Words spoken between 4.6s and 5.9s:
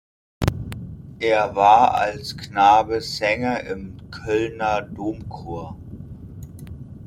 Domchor.